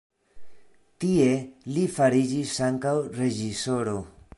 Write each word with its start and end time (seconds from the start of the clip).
Tie 1.03 1.27
li 1.75 1.85
fariĝis 1.99 2.59
ankaŭ 2.71 2.99
reĝisoro. 3.23 3.97